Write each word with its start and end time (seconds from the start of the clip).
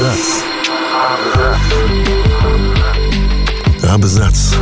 Абзац. 0.00 0.42
Абзац. 3.82 4.54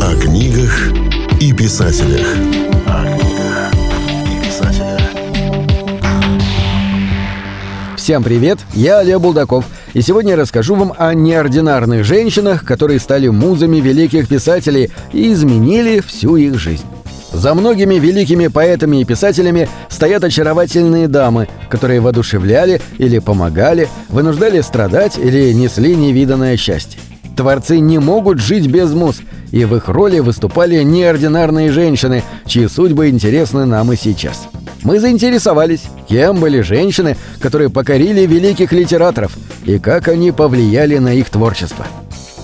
О 0.00 0.14
книгах 0.20 0.92
и 1.40 1.52
писателях. 1.52 2.24
Всем 7.96 8.22
привет, 8.22 8.60
я 8.74 9.00
Олег 9.00 9.18
Булдаков, 9.18 9.64
и 9.92 10.02
сегодня 10.02 10.32
я 10.32 10.36
расскажу 10.36 10.76
вам 10.76 10.94
о 10.96 11.12
неординарных 11.12 12.04
женщинах, 12.04 12.64
которые 12.64 13.00
стали 13.00 13.26
музами 13.26 13.78
великих 13.78 14.28
писателей 14.28 14.92
и 15.12 15.32
изменили 15.32 15.98
всю 15.98 16.36
их 16.36 16.60
жизнь. 16.60 16.86
За 17.32 17.54
многими 17.54 17.94
великими 17.94 18.48
поэтами 18.48 19.00
и 19.00 19.04
писателями 19.04 19.68
стоят 19.88 20.22
очаровательные 20.22 21.08
дамы, 21.08 21.48
которые 21.70 22.00
воодушевляли 22.00 22.80
или 22.98 23.18
помогали, 23.18 23.88
вынуждали 24.08 24.60
страдать 24.60 25.18
или 25.18 25.52
несли 25.52 25.96
невиданное 25.96 26.56
счастье. 26.56 27.00
Творцы 27.36 27.78
не 27.78 27.98
могут 27.98 28.38
жить 28.38 28.66
без 28.66 28.92
муз, 28.92 29.20
и 29.50 29.64
в 29.64 29.74
их 29.74 29.88
роли 29.88 30.18
выступали 30.18 30.82
неординарные 30.82 31.70
женщины, 31.70 32.22
чьи 32.46 32.68
судьбы 32.68 33.08
интересны 33.08 33.64
нам 33.64 33.92
и 33.92 33.96
сейчас. 33.96 34.48
Мы 34.82 35.00
заинтересовались, 35.00 35.84
кем 36.08 36.40
были 36.40 36.60
женщины, 36.60 37.16
которые 37.40 37.70
покорили 37.70 38.26
великих 38.26 38.72
литераторов, 38.72 39.32
и 39.64 39.78
как 39.78 40.08
они 40.08 40.32
повлияли 40.32 40.98
на 40.98 41.14
их 41.14 41.30
творчество. 41.30 41.86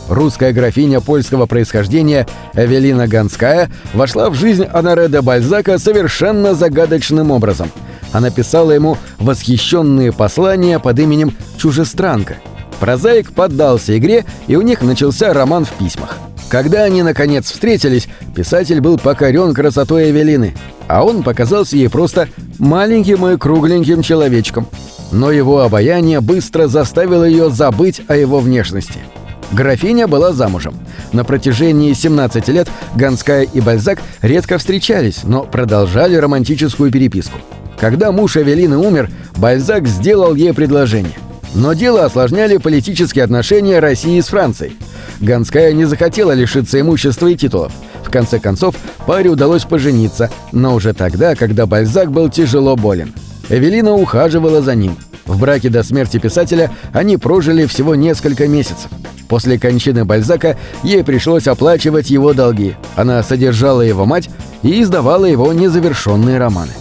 Русская 0.08 0.52
графиня 0.52 1.00
польского 1.00 1.46
происхождения 1.46 2.26
Эвелина 2.54 3.06
Ганская 3.06 3.70
вошла 3.92 4.30
в 4.30 4.34
жизнь 4.34 4.64
Анаре 4.64 5.08
де 5.08 5.20
Бальзака 5.20 5.78
совершенно 5.78 6.54
загадочным 6.54 7.30
образом. 7.30 7.70
Она 8.12 8.30
писала 8.30 8.70
ему 8.70 8.96
восхищенные 9.18 10.12
послания 10.12 10.78
под 10.78 10.98
именем 10.98 11.36
«Чужестранка». 11.58 12.36
Прозаик 12.80 13.32
поддался 13.32 13.98
игре, 13.98 14.24
и 14.46 14.56
у 14.56 14.62
них 14.62 14.82
начался 14.82 15.34
роман 15.34 15.66
в 15.66 15.72
письмах. 15.72 16.16
Когда 16.48 16.84
они, 16.84 17.02
наконец, 17.02 17.50
встретились, 17.50 18.08
писатель 18.34 18.80
был 18.80 18.96
покорен 18.96 19.52
красотой 19.52 20.10
Эвелины, 20.10 20.54
а 20.86 21.04
он 21.04 21.22
показался 21.22 21.76
ей 21.76 21.90
просто 21.90 22.28
маленьким 22.58 23.26
и 23.26 23.36
кругленьким 23.36 24.00
человечком. 24.00 24.66
Но 25.12 25.30
его 25.30 25.60
обаяние 25.60 26.20
быстро 26.20 26.66
заставило 26.66 27.24
ее 27.24 27.50
забыть 27.50 28.00
о 28.08 28.16
его 28.16 28.38
внешности– 28.40 29.00
Графиня 29.52 30.06
была 30.06 30.32
замужем. 30.32 30.74
На 31.12 31.24
протяжении 31.24 31.92
17 31.92 32.48
лет 32.48 32.68
Ганская 32.94 33.42
и 33.42 33.60
Бальзак 33.60 34.00
редко 34.20 34.58
встречались, 34.58 35.24
но 35.24 35.44
продолжали 35.44 36.16
романтическую 36.16 36.90
переписку. 36.90 37.38
Когда 37.78 38.12
муж 38.12 38.36
Эвелины 38.36 38.76
умер, 38.76 39.10
Бальзак 39.36 39.86
сделал 39.86 40.34
ей 40.34 40.52
предложение. 40.52 41.14
Но 41.54 41.72
дело 41.72 42.04
осложняли 42.04 42.58
политические 42.58 43.24
отношения 43.24 43.78
России 43.78 44.20
с 44.20 44.28
Францией. 44.28 44.76
Ганская 45.20 45.72
не 45.72 45.86
захотела 45.86 46.32
лишиться 46.32 46.80
имущества 46.80 47.28
и 47.28 47.36
титулов. 47.36 47.72
В 48.04 48.10
конце 48.10 48.38
концов, 48.38 48.74
паре 49.06 49.30
удалось 49.30 49.64
пожениться, 49.64 50.30
но 50.52 50.74
уже 50.74 50.92
тогда, 50.92 51.34
когда 51.34 51.66
Бальзак 51.66 52.12
был 52.12 52.28
тяжело 52.28 52.76
болен. 52.76 53.14
Эвелина 53.48 53.92
ухаживала 53.94 54.62
за 54.62 54.74
ним. 54.74 54.96
В 55.26 55.38
браке 55.38 55.68
до 55.68 55.82
смерти 55.82 56.18
писателя 56.18 56.70
они 56.92 57.16
прожили 57.16 57.66
всего 57.66 57.94
несколько 57.94 58.48
месяцев. 58.48 58.88
После 59.28 59.58
кончины 59.58 60.04
Бальзака 60.04 60.56
ей 60.82 61.04
пришлось 61.04 61.46
оплачивать 61.46 62.10
его 62.10 62.32
долги. 62.32 62.76
Она 62.96 63.22
содержала 63.22 63.82
его 63.82 64.06
мать 64.06 64.30
и 64.62 64.80
издавала 64.82 65.26
его 65.26 65.52
незавершенные 65.52 66.38
романы. 66.38 66.72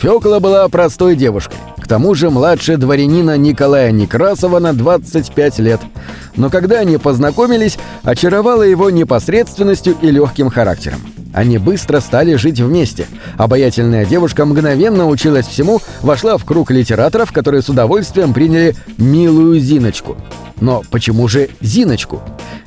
Фёкла 0.00 0.40
была 0.40 0.68
простой 0.68 1.14
девушкой, 1.14 1.58
к 1.78 1.86
тому 1.86 2.14
же 2.14 2.30
младше 2.30 2.76
дворянина 2.76 3.36
Николая 3.36 3.92
Некрасова 3.92 4.58
на 4.58 4.72
25 4.72 5.58
лет. 5.58 5.80
Но 6.36 6.50
когда 6.50 6.80
они 6.80 6.96
познакомились, 6.96 7.78
очаровала 8.02 8.62
его 8.62 8.90
непосредственностью 8.90 9.94
и 10.00 10.10
легким 10.10 10.48
характером. 10.50 11.00
Они 11.32 11.58
быстро 11.58 12.00
стали 12.00 12.34
жить 12.34 12.60
вместе. 12.60 13.06
Обаятельная 13.36 14.04
девушка 14.04 14.44
мгновенно 14.44 15.06
училась 15.06 15.46
всему, 15.46 15.80
вошла 16.02 16.38
в 16.38 16.44
круг 16.44 16.70
литераторов, 16.70 17.32
которые 17.32 17.62
с 17.62 17.68
удовольствием 17.68 18.34
приняли 18.34 18.74
«милую 18.98 19.60
Зиночку». 19.60 20.16
Но 20.60 20.82
почему 20.90 21.26
же 21.28 21.48
Зиночку? 21.60 22.20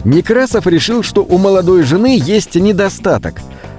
Некрасов 0.04 0.66
решил, 0.68 1.04
что 1.04 1.24
у 1.24 1.38
молодой 1.38 1.84
жены 1.84 2.20
есть 2.20 2.56
недостаток. 2.56 3.36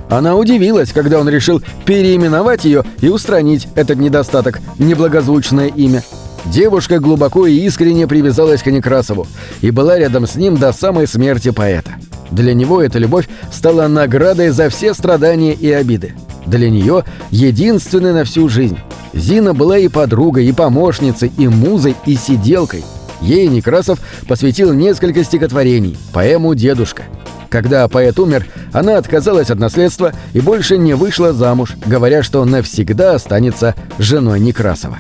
Она 0.09 0.37
удивилась, 0.37 0.93
когда 0.93 1.19
он 1.19 1.29
решил 1.29 1.63
переименовать 1.85 2.65
ее 2.65 2.85
и 3.01 3.09
устранить 3.09 3.69
этот 3.75 3.99
недостаток, 3.99 4.61
неблагозвучное 4.79 5.69
имя. 5.69 6.03
Девушка 6.45 6.99
глубоко 6.99 7.47
и 7.47 7.57
искренне 7.57 8.07
привязалась 8.07 8.63
к 8.63 8.67
Некрасову 8.67 9.27
и 9.63 9.71
была 9.71 9.99
рядом 9.99 10.27
с 10.27 10.37
ним 10.37 10.57
до 10.57 10.73
самой 10.73 11.07
смерти 11.07 11.51
поэта. 11.51 11.93
Для 12.35 12.53
него 12.53 12.83
эта 12.83 12.99
любовь 12.99 13.29
стала 13.53 13.87
наградой 13.89 14.51
за 14.51 14.69
все 14.69 14.93
страдания 14.93 15.55
и 15.55 15.71
обиды. 15.71 16.15
Для 16.47 16.69
нее 16.69 17.05
единственной 17.31 18.13
на 18.13 18.25
всю 18.25 18.49
жизнь. 18.49 18.79
Зина 19.15 19.55
была 19.55 19.79
и 19.79 19.89
подругой, 19.89 20.47
и 20.47 20.53
помощницей, 20.53 21.33
и 21.39 21.49
музой, 21.49 21.97
и 22.05 22.17
сиделкой– 22.17 22.85
Ей 23.25 23.49
Некрасов 23.49 24.01
посвятил 24.29 24.75
несколько 24.75 25.25
стихотворений, 25.25 25.97
поэму 26.13 26.55
«Дедушка». 26.55 27.05
Когда 27.49 27.89
поэт 27.89 28.19
умер, 28.19 28.47
она 28.73 28.99
отказалась 28.99 29.51
от 29.51 29.59
наследства 29.59 30.13
и 30.35 30.41
больше 30.41 30.77
не 30.77 30.95
вышла 30.95 31.33
замуж, 31.33 31.75
говоря, 31.87 32.23
что 32.23 32.45
навсегда 32.45 33.15
останется 33.15 33.75
женой 33.99 34.41
Некрасова. 34.41 34.99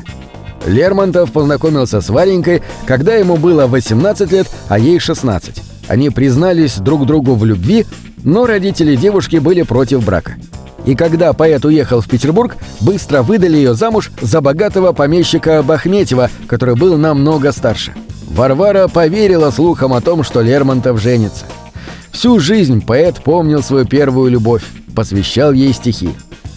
Лермонтов 0.64 1.32
познакомился 1.32 2.00
с 2.00 2.08
Варенькой, 2.08 2.62
когда 2.86 3.14
ему 3.14 3.36
было 3.36 3.66
18 3.66 4.32
лет, 4.32 4.46
а 4.68 4.78
ей 4.78 4.98
16. 4.98 5.73
Они 5.88 6.10
признались 6.10 6.76
друг 6.76 7.06
другу 7.06 7.34
в 7.34 7.44
любви, 7.44 7.86
но 8.22 8.46
родители 8.46 8.96
девушки 8.96 9.36
были 9.36 9.62
против 9.62 10.04
брака. 10.04 10.36
И 10.86 10.94
когда 10.94 11.32
поэт 11.32 11.64
уехал 11.64 12.00
в 12.00 12.08
Петербург, 12.08 12.56
быстро 12.80 13.22
выдали 13.22 13.56
ее 13.56 13.74
замуж 13.74 14.10
за 14.20 14.40
богатого 14.40 14.92
помещика 14.92 15.62
Бахметьева, 15.62 16.30
который 16.46 16.74
был 16.74 16.96
намного 16.96 17.52
старше. 17.52 17.94
Варвара 18.28 18.88
поверила 18.88 19.50
слухам 19.50 19.94
о 19.94 20.00
том, 20.00 20.24
что 20.24 20.40
Лермонтов 20.42 21.00
женится. 21.00 21.46
Всю 22.10 22.38
жизнь 22.38 22.84
поэт 22.84 23.22
помнил 23.22 23.62
свою 23.62 23.86
первую 23.86 24.30
любовь, 24.30 24.62
посвящал 24.94 25.52
ей 25.52 25.72
стихи. 25.72 26.10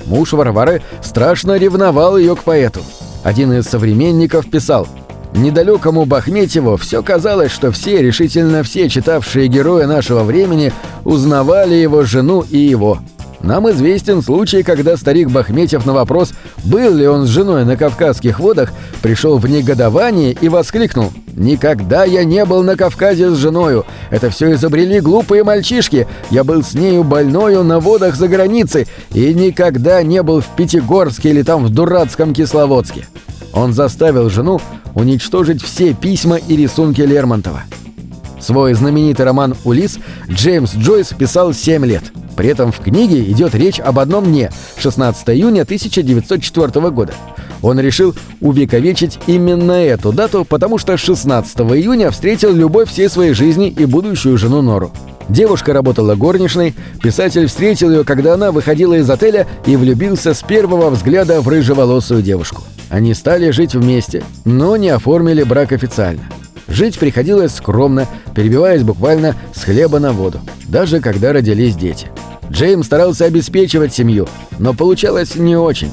Муж 0.05 0.33
Варвары 0.33 0.81
страшно 1.01 1.57
ревновал 1.57 2.17
ее 2.17 2.35
к 2.35 2.43
поэту. 2.43 2.81
Один 3.23 3.51
из 3.53 3.65
современников 3.65 4.49
писал 4.49 4.87
«Недалекому 5.37 6.05
Бахметьеву 6.05 6.77
все 6.77 7.03
казалось, 7.03 7.51
что 7.51 7.71
все, 7.71 8.01
решительно 8.01 8.63
все 8.63 8.89
читавшие 8.89 9.47
героя 9.47 9.85
нашего 9.85 10.23
времени 10.23 10.73
узнавали 11.05 11.75
его 11.75 12.01
жену 12.03 12.43
и 12.49 12.57
его». 12.57 12.99
Нам 13.39 13.69
известен 13.69 14.23
случай, 14.23 14.63
когда 14.63 14.97
старик 14.97 15.29
Бахметьев 15.29 15.85
на 15.85 15.93
вопрос, 15.93 16.33
был 16.63 16.91
ли 16.91 17.07
он 17.07 17.27
с 17.27 17.29
женой 17.29 17.65
на 17.65 17.77
Кавказских 17.77 18.39
водах, 18.39 18.73
пришел 19.03 19.37
в 19.37 19.47
негодование 19.47 20.31
и 20.33 20.49
воскликнул 20.49 21.11
«Никогда 21.35 22.03
я 22.03 22.23
не 22.23 22.43
был 22.43 22.63
на 22.63 22.75
Кавказе 22.75 23.29
с 23.29 23.37
женою! 23.37 23.85
Это 24.09 24.31
все 24.31 24.51
изобрели 24.53 24.99
глупые 24.99 25.43
мальчишки! 25.43 26.07
Я 26.31 26.43
был 26.43 26.63
с 26.63 26.73
нею 26.73 27.03
больною 27.03 27.63
на 27.63 27.79
водах 27.79 28.15
за 28.15 28.27
границей 28.27 28.87
и 29.13 29.35
никогда 29.35 30.01
не 30.01 30.23
был 30.23 30.41
в 30.41 30.47
Пятигорске 30.55 31.29
или 31.29 31.43
там 31.43 31.63
в 31.63 31.69
дурацком 31.69 32.33
Кисловодске!» 32.33 33.05
Он 33.53 33.73
заставил 33.73 34.29
жену 34.29 34.59
уничтожить 34.95 35.61
все 35.61 35.93
письма 35.93 36.37
и 36.37 36.55
рисунки 36.55 37.01
Лермонтова. 37.01 37.63
Свой 38.39 38.73
знаменитый 38.73 39.25
роман 39.25 39.55
«Улис» 39.63 39.97
Джеймс 40.29 40.75
Джойс 40.75 41.13
писал 41.17 41.53
7 41.53 41.85
лет– 41.85 42.03
при 42.37 42.49
этом 42.49 42.71
в 42.71 42.79
книге 42.79 43.23
идет 43.31 43.55
речь 43.55 43.79
об 43.79 43.97
одном 43.97 44.25
дне– 44.25 44.51
16 44.77 45.27
июня 45.31 45.63
1904 45.63 46.91
года. 46.91 47.13
Он 47.63 47.79
решил 47.79 48.15
увековечить 48.39 49.19
именно 49.25 49.71
эту 49.71 50.13
дату, 50.13 50.45
потому 50.45 50.77
что 50.77 50.95
16 50.95 51.57
июня 51.57 52.11
встретил 52.11 52.53
любовь 52.53 52.89
всей 52.89 53.09
своей 53.09 53.33
жизни 53.33 53.69
и 53.69 53.85
будущую 53.85 54.37
жену 54.37 54.61
Нору. 54.61 54.91
Девушка 55.29 55.73
работала 55.73 56.15
горничной, 56.15 56.73
писатель 57.01 57.47
встретил 57.47 57.91
ее, 57.91 58.03
когда 58.03 58.35
она 58.35 58.51
выходила 58.51 58.93
из 58.93 59.09
отеля 59.09 59.45
и 59.65 59.75
влюбился 59.75 60.33
с 60.33 60.41
первого 60.41 60.89
взгляда 60.89 61.41
в 61.41 61.47
рыжеволосую 61.47 62.21
девушку. 62.21 62.63
Они 62.89 63.13
стали 63.13 63.51
жить 63.51 63.75
вместе, 63.75 64.23
но 64.45 64.77
не 64.77 64.89
оформили 64.89 65.43
брак 65.43 65.73
официально. 65.73 66.23
Жить 66.69 66.97
приходилось 66.97 67.55
скромно, 67.55 68.07
перебиваясь 68.35 68.83
буквально 68.83 69.35
с 69.53 69.63
хлеба 69.63 69.99
на 69.99 70.13
воду, 70.13 70.39
даже 70.67 71.01
когда 71.01 71.33
родились 71.33 71.75
дети. 71.75 72.07
Джейм 72.49 72.83
старался 72.83 73.25
обеспечивать 73.25 73.93
семью, 73.93 74.27
но 74.59 74.73
получалось 74.73 75.35
не 75.35 75.57
очень. 75.57 75.91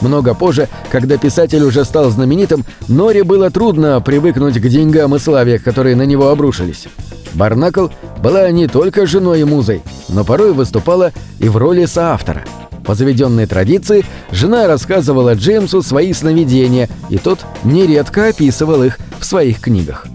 Много 0.00 0.34
позже, 0.34 0.68
когда 0.90 1.16
писатель 1.16 1.62
уже 1.62 1.84
стал 1.84 2.10
знаменитым, 2.10 2.64
Норе 2.86 3.24
было 3.24 3.50
трудно 3.50 4.00
привыкнуть 4.00 4.60
к 4.60 4.68
деньгам 4.68 5.14
и 5.14 5.18
славе, 5.18 5.58
которые 5.58 5.96
на 5.96 6.04
него 6.06 6.28
обрушились. 6.28 6.86
Барнакл 7.34 7.88
была 8.26 8.50
не 8.50 8.66
только 8.66 9.06
женой 9.06 9.42
и 9.42 9.44
музой, 9.44 9.82
но 10.08 10.24
порой 10.24 10.52
выступала 10.52 11.12
и 11.38 11.48
в 11.48 11.56
роли 11.56 11.84
соавтора. 11.84 12.44
По 12.84 12.96
заведенной 12.96 13.46
традиции, 13.46 14.04
жена 14.32 14.66
рассказывала 14.66 15.34
Джеймсу 15.34 15.80
свои 15.80 16.12
сновидения, 16.12 16.88
и 17.08 17.18
тот 17.18 17.46
нередко 17.62 18.26
описывал 18.26 18.82
их 18.82 18.98
в 19.20 19.24
своих 19.24 19.60
книгах. 19.60 20.08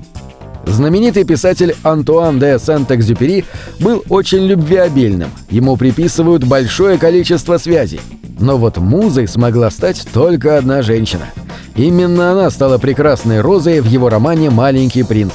Знаменитый 0.66 1.24
писатель 1.24 1.74
Антуан 1.84 2.38
де 2.38 2.60
Сент-Экзюпери 2.60 3.46
был 3.80 4.04
очень 4.10 4.46
любвеобильным, 4.46 5.32
ему 5.50 5.78
приписывают 5.78 6.44
большое 6.44 6.98
количество 6.98 7.58
связей. 7.58 8.02
Но 8.42 8.58
вот 8.58 8.76
музой 8.78 9.26
смогла 9.26 9.72
стать 9.72 10.06
только 10.12 10.58
одна 10.58 10.82
женщина. 10.82 11.28
Именно 11.76 12.32
она 12.32 12.50
стала 12.50 12.78
прекрасной 12.78 13.42
розой 13.42 13.82
в 13.82 13.86
его 13.86 14.10
романе 14.10 14.50
«Маленький 14.50 15.04
принц». 15.04 15.34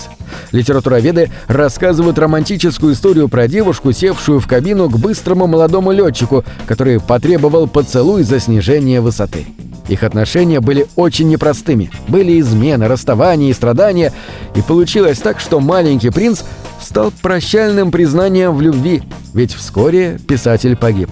Литературоведы 0.52 1.30
рассказывают 1.46 2.18
романтическую 2.18 2.92
историю 2.94 3.28
про 3.28 3.48
девушку, 3.48 3.92
севшую 3.92 4.40
в 4.40 4.46
кабину 4.46 4.88
к 4.88 4.98
быстрому 4.98 5.46
молодому 5.46 5.92
летчику, 5.92 6.44
который 6.66 7.00
потребовал 7.00 7.66
поцелуй 7.66 8.22
за 8.22 8.38
снижение 8.38 9.00
высоты. 9.00 9.46
Их 9.88 10.02
отношения 10.02 10.60
были 10.60 10.86
очень 10.96 11.28
непростыми. 11.28 11.90
Были 12.08 12.40
измены, 12.40 12.88
расставания 12.88 13.50
и 13.50 13.54
страдания. 13.54 14.12
И 14.54 14.62
получилось 14.62 15.18
так, 15.18 15.38
что 15.40 15.60
маленький 15.60 16.10
принц 16.10 16.42
стал 16.80 17.12
прощальным 17.22 17.90
признанием 17.90 18.54
в 18.54 18.60
любви, 18.60 19.02
ведь 19.32 19.54
вскоре 19.54 20.18
писатель 20.26 20.76
погиб. 20.76 21.10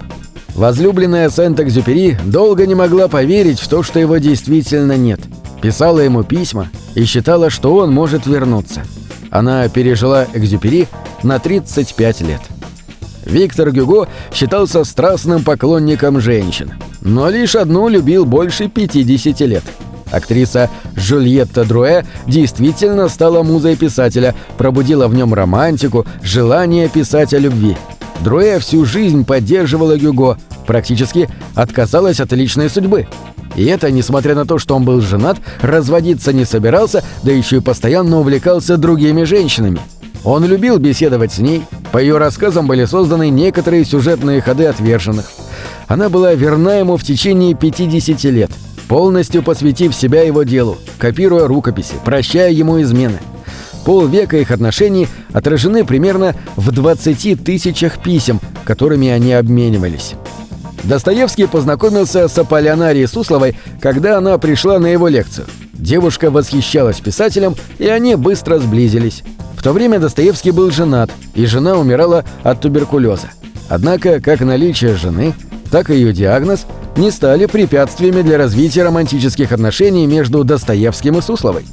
Возлюбленная 0.55 1.29
Сент-Экзюпери 1.29 2.17
долго 2.25 2.65
не 2.65 2.75
могла 2.75 3.09
поверить 3.09 3.59
в 3.59 3.67
то, 3.67 3.83
что 3.83 3.99
его 3.99 4.17
действительно 4.17 4.95
нет. 4.95 5.19
Писала 5.61 5.99
ему 5.99 6.23
письма 6.23 6.69
и 6.95 7.03
считала, 7.03 7.49
что 7.49 7.75
он 7.75 7.93
может 7.93 8.25
вернуться. 8.25 8.83
Она 9.31 9.67
пережила 9.67 10.25
Экзюпери 10.33 10.87
на 11.23 11.39
35 11.39 12.21
лет. 12.21 12.41
Виктор 13.25 13.71
Гюго 13.71 14.07
считался 14.33 14.85
страстным 14.85 15.43
поклонником 15.43 16.21
женщин, 16.21 16.71
но 17.01 17.29
лишь 17.29 17.55
одну 17.55 17.89
любил 17.89 18.25
больше 18.25 18.69
50 18.69 19.41
лет. 19.41 19.63
Актриса 20.11 20.69
Жюльетта 20.95 21.65
Друэ 21.65 22.05
действительно 22.27 23.09
стала 23.09 23.43
музой 23.43 23.75
писателя, 23.75 24.33
пробудила 24.57 25.07
в 25.07 25.15
нем 25.15 25.33
романтику, 25.33 26.05
желание 26.21 26.87
писать 26.87 27.33
о 27.33 27.39
любви. 27.39 27.75
Друэ 28.21 28.59
всю 28.59 28.85
жизнь 28.85 29.25
поддерживала 29.25 29.97
Гюго, 29.97 30.37
практически 30.65 31.29
отказалась 31.53 32.19
от 32.19 32.31
личной 32.33 32.69
судьбы. 32.69 33.07
И 33.55 33.65
это 33.65 33.91
несмотря 33.91 34.35
на 34.35 34.45
то, 34.45 34.57
что 34.59 34.75
он 34.75 34.83
был 34.83 35.01
женат, 35.01 35.37
разводиться 35.61 36.33
не 36.33 36.45
собирался, 36.45 37.03
да 37.23 37.31
еще 37.31 37.57
и 37.57 37.61
постоянно 37.61 38.19
увлекался 38.19 38.77
другими 38.77 39.23
женщинами– 39.23 39.79
он 40.25 40.43
любил 40.43 40.79
беседовать 40.79 41.33
с 41.33 41.37
ней, 41.37 41.63
по 41.91 41.99
ее 41.99 42.17
рассказам 42.17 42.65
были 42.65 42.85
созданы 42.85 43.29
некоторые 43.29 43.85
сюжетные 43.85 44.41
ходы 44.41 44.65
отверженных. 44.65 45.31
Она 45.87 46.09
была 46.09 46.33
верна 46.33 46.77
ему 46.77 46.97
в 46.97 47.03
течение 47.03 47.53
50 47.53 48.23
лет, 48.23 48.49
полностью 48.87 49.43
посвятив 49.43 49.93
себя 49.93 50.23
его 50.23 50.41
делу, 50.41 50.79
копируя 50.97 51.47
рукописи, 51.47 51.93
прощая 52.03 52.51
ему 52.51 52.81
измены. 52.81 53.19
Полвека 53.85 54.37
их 54.37 54.51
отношений 54.51 55.07
отражены 55.31 55.85
примерно 55.85 56.35
в 56.55 56.71
20 56.71 57.43
тысячах 57.43 58.01
писем, 58.01 58.41
которыми 58.63 59.07
они 59.09 59.33
обменивались. 59.33 60.15
Достоевский 60.83 61.47
познакомился 61.47 62.27
с 62.27 62.37
Аполлинарией 62.37 63.07
Сусловой, 63.07 63.57
когда 63.79 64.17
она 64.17 64.37
пришла 64.37 64.79
на 64.79 64.87
его 64.87 65.07
лекцию. 65.07 65.47
Девушка 65.73 66.31
восхищалась 66.31 66.99
писателем, 66.99 67.55
и 67.79 67.87
они 67.87 68.15
быстро 68.15 68.59
сблизились 68.59 69.23
то 69.65 69.73
время 69.73 69.97
Достоевский 69.97 70.51
был 70.51 70.69
женат, 70.69 71.09
и 71.33 71.47
жена 71.47 71.75
умирала 71.75 72.23
от 72.43 72.61
туберкулеза. 72.61 73.29
Однако 73.67 74.21
как 74.21 74.41
наличие 74.41 74.93
жены, 74.93 75.33
так 75.71 75.89
и 75.89 75.95
ее 75.95 76.13
диагноз 76.13 76.67
не 76.97 77.09
стали 77.09 77.47
препятствиями 77.47 78.21
для 78.21 78.37
развития 78.37 78.83
романтических 78.83 79.51
отношений 79.51 80.05
между 80.05 80.43
Достоевским 80.43 81.17
и 81.17 81.21
Сусловой. 81.23 81.65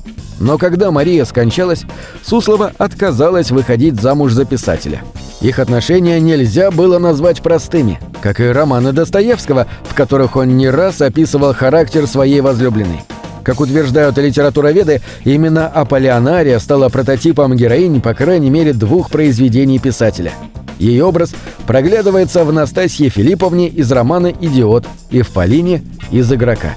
Но 0.42 0.58
когда 0.58 0.90
Мария 0.90 1.24
скончалась, 1.24 1.84
Суслова 2.24 2.72
отказалась 2.76 3.52
выходить 3.52 4.00
замуж 4.00 4.32
за 4.32 4.44
писателя. 4.44 5.02
Их 5.40 5.60
отношения 5.60 6.18
нельзя 6.18 6.72
было 6.72 6.98
назвать 6.98 7.42
простыми, 7.42 8.00
как 8.20 8.40
и 8.40 8.46
романы 8.46 8.92
Достоевского, 8.92 9.68
в 9.84 9.94
которых 9.94 10.34
он 10.34 10.56
не 10.56 10.68
раз 10.68 11.00
описывал 11.00 11.54
характер 11.54 12.08
своей 12.08 12.40
возлюбленной. 12.40 13.02
Как 13.44 13.60
утверждают 13.60 14.18
литературоведы, 14.18 15.00
именно 15.22 15.68
Аполлионария 15.68 16.58
стала 16.58 16.88
прототипом 16.88 17.54
героини 17.54 18.00
по 18.00 18.12
крайней 18.12 18.50
мере 18.50 18.72
двух 18.72 19.10
произведений 19.10 19.78
писателя. 19.78 20.32
Ее 20.78 21.04
образ 21.04 21.34
проглядывается 21.68 22.44
в 22.44 22.52
Настасье 22.52 23.10
Филипповне 23.10 23.68
из 23.68 23.92
романа 23.92 24.32
«Идиот» 24.40 24.86
и 25.10 25.22
в 25.22 25.30
Полине 25.30 25.82
из 26.10 26.32
«Игрока». 26.32 26.74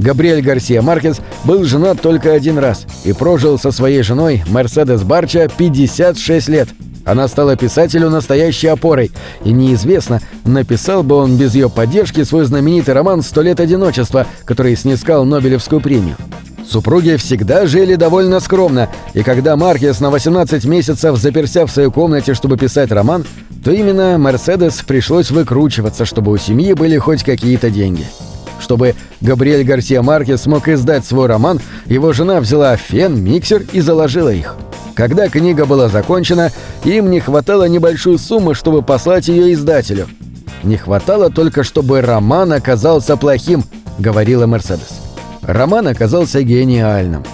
Габриэль 0.00 0.42
Гарсия 0.42 0.82
Маркес 0.82 1.20
был 1.44 1.64
женат 1.64 2.00
только 2.00 2.32
один 2.32 2.58
раз 2.58 2.86
и 3.04 3.12
прожил 3.12 3.58
со 3.58 3.70
своей 3.70 4.02
женой 4.02 4.42
Мерседес 4.48 5.02
Барча 5.02 5.48
56 5.56 6.48
лет– 6.48 6.68
она 7.04 7.28
стала 7.28 7.56
писателю 7.56 8.10
настоящей 8.10 8.68
опорой, 8.68 9.10
и 9.44 9.52
неизвестно, 9.52 10.20
написал 10.44 11.02
бы 11.02 11.16
он 11.16 11.36
без 11.36 11.54
ее 11.54 11.70
поддержки 11.70 12.22
свой 12.24 12.44
знаменитый 12.44 12.94
роман 12.94 13.22
«Сто 13.22 13.42
лет 13.42 13.58
одиночества», 13.60 14.26
который 14.44 14.76
снискал 14.76 15.24
Нобелевскую 15.24 15.80
премию. 15.80 16.16
Супруги 16.68 17.16
всегда 17.16 17.66
жили 17.66 17.96
довольно 17.96 18.38
скромно, 18.38 18.88
и 19.12 19.22
когда 19.22 19.56
Маркес 19.56 19.98
на 19.98 20.10
18 20.10 20.64
месяцев 20.66 21.16
заперся 21.16 21.66
в 21.66 21.70
своей 21.70 21.90
комнате, 21.90 22.34
чтобы 22.34 22.56
писать 22.56 22.92
роман, 22.92 23.24
то 23.64 23.72
именно 23.72 24.16
Мерседес 24.18 24.74
пришлось 24.86 25.30
выкручиваться, 25.30 26.04
чтобы 26.04 26.30
у 26.30 26.36
семьи 26.36 26.74
были 26.74 26.96
хоть 26.98 27.24
какие-то 27.24 27.70
деньги. 27.70 28.06
Чтобы 28.60 28.94
Габриэль 29.20 29.64
Гарсия 29.64 30.02
Маркес 30.02 30.42
смог 30.42 30.68
издать 30.68 31.04
свой 31.04 31.26
роман, 31.26 31.60
его 31.86 32.12
жена 32.12 32.40
взяла 32.40 32.76
фен, 32.76 33.18
миксер 33.22 33.64
и 33.72 33.80
заложила 33.80 34.28
их. 34.28 34.54
Когда 34.94 35.28
книга 35.28 35.64
была 35.64 35.88
закончена, 35.88 36.52
им 36.84 37.10
не 37.10 37.20
хватало 37.20 37.66
небольшой 37.68 38.18
суммы, 38.18 38.54
чтобы 38.54 38.82
послать 38.82 39.28
ее 39.28 39.52
издателю. 39.54 40.08
«Не 40.62 40.76
хватало 40.76 41.30
только, 41.30 41.64
чтобы 41.64 42.02
роман 42.02 42.52
оказался 42.52 43.16
плохим»,— 43.16 43.64
говорила 43.98 44.46
Мерседес. 44.46 45.00
Роман 45.40 45.88
оказался 45.88 46.42
гениальным. 46.42 47.24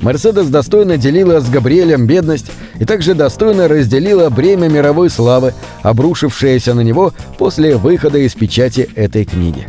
Мерседес 0.00 0.46
достойно 0.46 0.96
делила 0.96 1.40
с 1.40 1.50
Габриэлем 1.50 2.06
бедность 2.06 2.46
и 2.78 2.84
также 2.84 3.14
достойно 3.14 3.66
разделила 3.66 4.30
бремя 4.30 4.68
мировой 4.68 5.10
славы, 5.10 5.52
обрушившееся 5.82 6.74
на 6.74 6.80
него 6.80 7.12
после 7.38 7.76
выхода 7.76 8.18
из 8.18 8.34
печати 8.34 8.88
этой 8.94 9.24
книги. 9.24 9.68